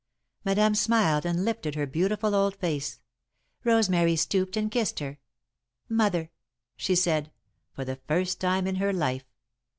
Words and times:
Madame 0.43 0.73
smiled 0.73 1.27
and 1.27 1.45
lifted 1.45 1.75
her 1.75 1.85
beautiful 1.85 2.33
old 2.33 2.55
face. 2.55 3.01
Rosemary 3.63 4.15
stooped 4.15 4.57
and 4.57 4.71
kissed 4.71 4.97
her. 4.97 5.19
"Mother," 5.89 6.31
she 6.75 6.95
said, 6.95 7.31
for 7.71 7.85
the 7.85 7.97
first 8.07 8.39
time 8.41 8.65
in 8.65 8.77
her 8.77 8.91
life. 8.93 9.25